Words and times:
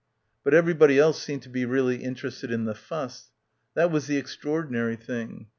But 0.43 0.55
everybody 0.55 0.97
else 0.97 1.21
seemed 1.21 1.43
to 1.43 1.49
be 1.49 1.63
really 1.63 2.03
in 2.03 2.15
terested 2.15 2.49
in 2.49 2.65
the 2.65 2.73
fuss. 2.73 3.29
That 3.75 3.91
was 3.91 4.07
the 4.07 4.17
extraordinary 4.17 4.95
thing. 4.95 5.45